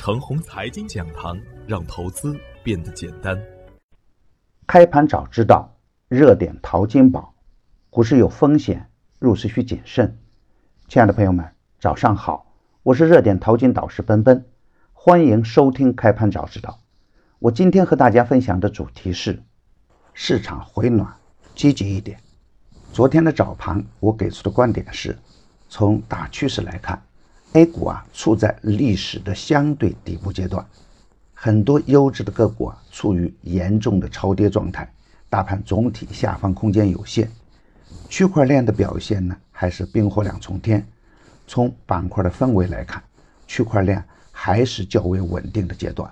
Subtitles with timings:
[0.00, 3.38] 程红财经讲堂，让投资变得简单。
[4.66, 5.76] 开盘早知道，
[6.08, 7.34] 热点淘金宝。
[7.90, 10.16] 股市有风险，入市需谨慎。
[10.88, 11.46] 亲爱的朋友们，
[11.78, 12.50] 早上好，
[12.82, 14.42] 我是热点淘金导师奔奔，
[14.94, 16.80] 欢迎收听开盘早知道。
[17.38, 19.42] 我今天和大家分享的主题是
[20.14, 21.14] 市场回暖，
[21.54, 22.18] 积极一点。
[22.90, 25.18] 昨天的早盘，我给出的观点是，
[25.68, 27.02] 从大趋势来看
[27.52, 30.64] ，A 股啊处在历史的相对底部阶段，
[31.34, 34.90] 很多优质的个股啊处于严重的超跌状态，
[35.28, 37.30] 大盘总体下方空间有限。
[38.08, 40.86] 区块链的表现呢，还是冰火两重天。
[41.46, 43.02] 从板块的氛围来看，
[43.46, 46.08] 区块链还是较为稳定的阶段，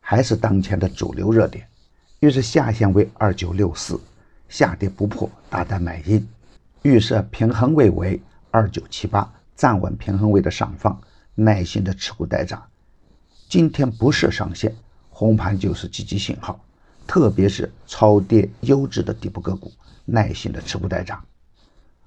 [0.00, 1.64] 还是当前的主流热点。
[2.18, 4.00] 预示下限为二九六四，
[4.48, 6.26] 下跌不破，大胆买进。
[6.82, 11.00] 预设平衡位为二九七八，站稳平衡位的上方，
[11.34, 12.62] 耐心的持股待涨。
[13.48, 14.74] 今天不设上限，
[15.10, 16.58] 红盘就是积极信号，
[17.06, 19.70] 特别是超跌优质的底部个股，
[20.04, 21.22] 耐心的持股待涨。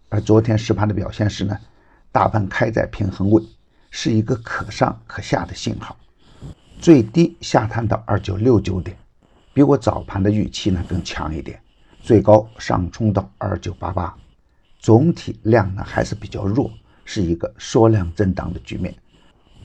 [0.10, 1.58] 而昨天实盘的表现是呢，
[2.12, 3.44] 大盘开在平衡位，
[3.92, 5.96] 是一个可上可下的信号，
[6.80, 8.98] 最低下探到二九六九点，
[9.54, 11.62] 比我早盘的预期呢更强一点，
[12.02, 14.16] 最高上冲到二九八八，
[14.80, 16.72] 总体量呢还是比较弱，
[17.06, 18.94] 是一个缩量震荡的局面。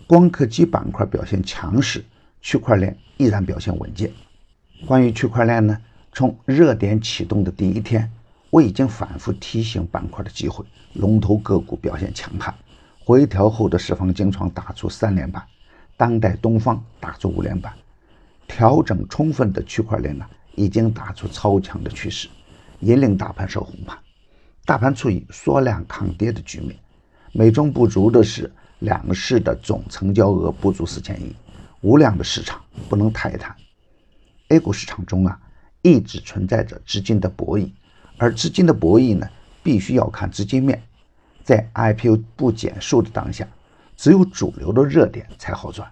[0.07, 2.05] 光刻机板块表现强势，
[2.41, 4.13] 区块链依然表现稳健。
[4.87, 5.77] 关于区块链呢，
[6.13, 8.09] 从热点启动的第一天。
[8.51, 12.53] 我已经反复提醒板块的机会，龙头个股表现强悍，
[12.99, 15.41] 回调后的释放金创打出三连板，
[15.97, 17.73] 当代东方打出五连板，
[18.49, 22.27] 调整充分的区块链呢已经打出超强的趋势，
[22.81, 23.97] 引领大盘收红盘，
[24.65, 26.77] 大盘处于缩量抗跌的局面，
[27.33, 31.35] 美中不足的是两市的总成交额不足四千亿，
[31.81, 33.55] 无量的市场不能太贪
[34.49, 35.41] ，A 股市场中啊
[35.83, 37.71] 一直存在着资金的博弈。
[38.19, 39.27] 而资金的博弈呢，
[39.63, 40.83] 必须要看资金面。
[41.45, 43.47] 在 IPO 不减速的当下，
[43.97, 45.89] 只有主流的热点才好赚。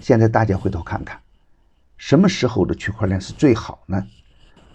[0.00, 1.20] 现在大家回头看看，
[1.96, 4.04] 什么时候的区块链是最好呢？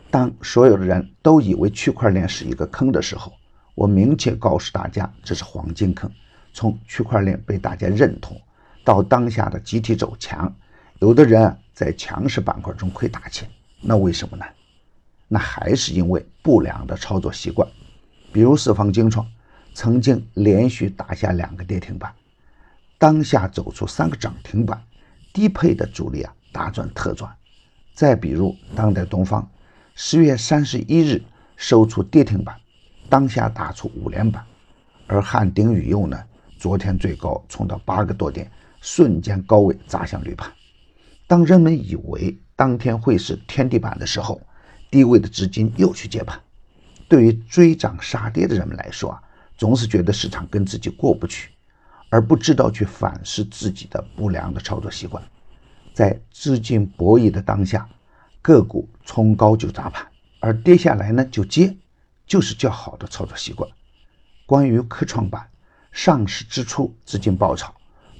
[0.10, 3.34] 当所有的人都以为区块链是一个坑的时候，
[3.76, 6.10] 我明确告诉大家，这是黄金坑。
[6.54, 8.40] 从区块链被大家认同
[8.84, 10.54] 到当下的集体走强，
[11.00, 13.50] 有的人在强势板块中亏大钱，
[13.82, 14.46] 那为什么呢？
[15.28, 17.68] 那还是因为不良的操作习惯，
[18.32, 19.28] 比如四方精创
[19.74, 22.14] 曾经连续打下两个跌停板，
[23.00, 24.80] 当下走出三个涨停板，
[25.34, 27.36] 低配的主力啊大赚特赚。
[27.96, 29.50] 再比如当代东方，
[29.96, 31.24] 十月三十一日
[31.56, 32.56] 收出跌停板，
[33.14, 34.44] 当下打出五连板，
[35.06, 36.20] 而汉鼎宇佑呢，
[36.58, 38.52] 昨天最高冲到八个多点，
[38.82, 40.52] 瞬间高位砸向绿盘。
[41.28, 44.42] 当人们以为当天会是天地板的时候，
[44.90, 46.40] 低位的资金又去接盘，
[47.08, 49.22] 对于追涨杀跌的人们来说啊，
[49.58, 51.52] 总是觉得市场跟自己过不去，
[52.10, 55.24] 而不知道去反思自己的不良的操作习惯。
[55.94, 57.88] 在资金博弈的当下，
[58.42, 60.04] 个股冲高就砸盘，
[60.40, 61.78] 而跌下来呢就接，
[62.26, 63.70] 就是较好的操作习惯。
[64.46, 65.50] 关于科创板
[65.92, 67.74] 上市之初资金爆炒，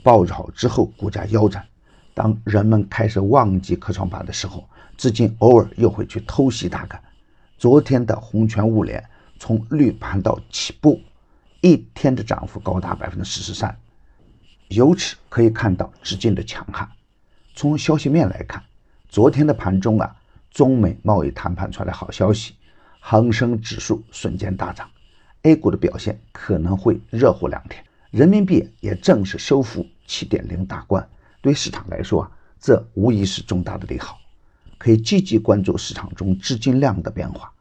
[0.04, 1.68] 爆炒之后股价腰斩，
[2.14, 4.68] 当人们开始忘记科创板的时候。
[4.96, 7.02] 资金偶尔又会去偷袭大概。
[7.58, 9.04] 昨天的红泉物联
[9.40, 11.02] 从绿盘到起步，
[11.62, 13.76] 一天的涨幅高达百分之四十三，
[14.68, 16.88] 由此可以看到资金的强悍。
[17.56, 18.64] 从消息面来看，
[19.10, 20.16] 昨天的盘中啊，
[20.52, 22.54] 中美贸易谈判传来好消息，
[23.06, 24.90] 恒生指数瞬间大涨
[25.42, 27.84] ，A 股的表现可能会热乎两天。
[28.12, 31.06] 人民币也正式收复七点零大关，
[31.42, 32.32] 对市场来说啊，
[32.62, 34.18] 这无疑是重大的利好。
[34.78, 37.52] 可以积极关注市场中资金量的变化，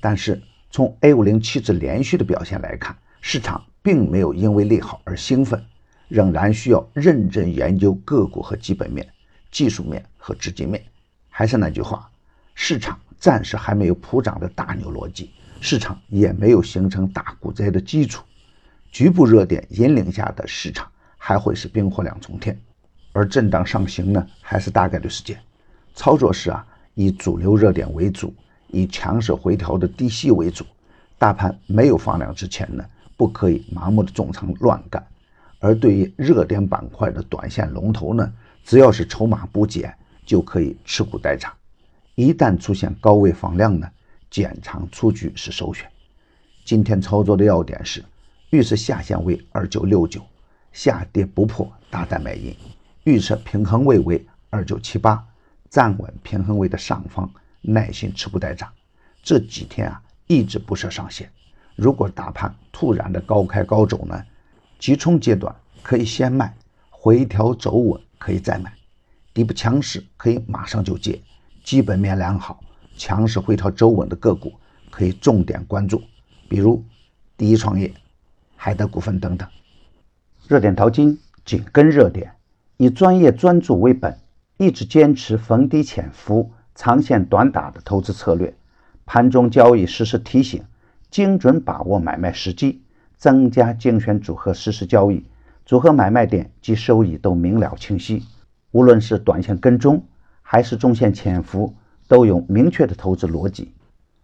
[0.00, 5.62] 但是从 A 五零期指连续的表现来看，市场并没有因为利好而兴奋，
[6.08, 9.06] 仍然需要认真研究个股和基本面、
[9.50, 10.82] 技术面和资金面。
[11.28, 12.10] 还是那句话，
[12.54, 15.30] 市场暂时还没有普涨的大牛逻辑，
[15.60, 18.24] 市场也没有形成大股灾的基础，
[18.90, 20.86] 局部热点引领下的市场
[21.16, 22.58] 还会是冰火两重天，
[23.12, 25.38] 而震荡上行呢，还是大概率事件。
[25.94, 28.34] 操作时啊，以主流热点为主，
[28.68, 30.64] 以强势回调的低吸为主。
[31.18, 32.84] 大盘没有放量之前呢，
[33.16, 35.04] 不可以盲目的重仓乱干。
[35.58, 38.30] 而对于热点板块的短线龙头呢，
[38.62, 39.96] 只要是筹码不减，
[40.26, 41.50] 就可以持股待涨。
[42.16, 43.86] 一旦出现高位放量呢，
[44.30, 45.86] 减仓出局是首选。
[46.64, 48.02] 今天操作的要点是，
[48.48, 50.22] 预示下限为二九六九，
[50.72, 52.56] 下跌不破大胆买进。
[53.04, 55.22] 预测平衡位为二九七八，
[55.68, 57.30] 站稳平衡位的上方，
[57.60, 58.72] 耐心持股待涨。
[59.22, 61.30] 这几天啊，一直不设上限。
[61.74, 64.24] 如果大盘突然的高开高走呢，
[64.78, 66.56] 急冲阶段可以先卖，
[66.88, 68.72] 回调走稳可以再买，
[69.34, 71.20] 底部强势可以马上就接。
[71.66, 72.60] 基本面良好、
[72.96, 74.52] 强势回调周稳的个股
[74.88, 76.00] 可以重点关注，
[76.48, 76.84] 比如
[77.36, 77.92] 第一创业、
[78.54, 79.48] 海德股份等等。
[80.46, 82.32] 热点淘金紧跟热点。
[82.76, 84.16] 以专业专注为本，
[84.58, 88.54] 一直坚持逢低潜伏、长线短打的投资策略。
[89.04, 90.62] 盘中交易实时提醒，
[91.10, 92.82] 精准把握买卖时机，
[93.16, 95.24] 增加精选组合实时交易，
[95.64, 98.22] 组合买卖点及收益都明了清晰。
[98.70, 100.04] 无论是短线跟踪
[100.56, 101.74] 还是中线潜伏，
[102.08, 103.74] 都有明确的投资逻辑。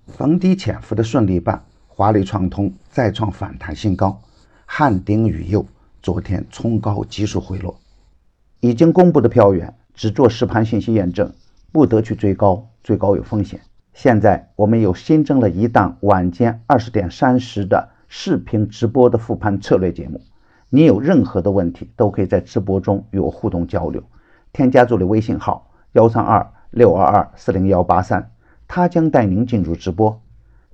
[0.07, 4.23] 逢低潜伏的顺利办，华丽创通再创反弹新高，
[4.65, 5.67] 汉鼎宇佑
[6.01, 7.79] 昨天冲高急速回落。
[8.61, 11.31] 已经公布的票源只做实盘信息验证，
[11.71, 13.61] 不得去追高，追高有风险。
[13.93, 20.19] 现在我们又新增了一档晚间二十点三十的视频直播的复盘策略节目，
[20.71, 24.03] 你有任何的问题都可以在直播中与我互动交流。
[24.55, 28.31] 添加助理微信号幺三二六二二四零幺八三，
[28.67, 30.23] 他将带您进入直播。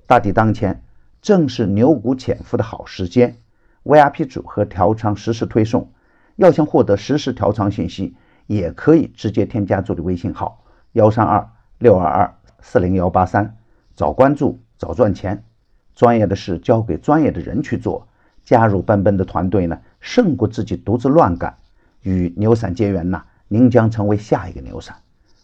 [0.07, 0.81] 大敌当前，
[1.21, 3.35] 正是牛股潜伏的好时间
[3.83, 5.91] ，VIP 组合调仓实时推送。
[6.37, 8.15] 要想获得实时调仓信息，
[8.47, 10.63] 也可以直接添加助理微信号
[10.93, 11.49] 幺三二
[11.79, 13.57] 六二二四零幺八三，
[13.95, 15.43] 早关注早赚钱。
[15.95, 18.07] 专业的事交给专业的人去做，
[18.45, 21.57] 加入奔奔的团队呢，胜过自己独自乱干。
[22.03, 24.95] 与牛散结缘呐，您将成为下一个牛散。